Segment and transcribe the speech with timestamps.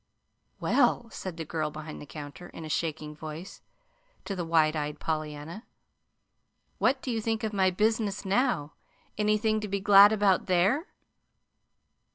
[0.59, 3.61] "Well," said the girl behind the counter, in a shaking voice,
[4.25, 5.63] to the wide eyed Pollyanna,
[6.79, 8.73] "what do you think of my business now?
[9.19, 10.87] Anything to be glad about there?"